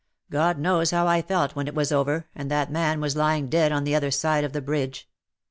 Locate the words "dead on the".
3.49-3.93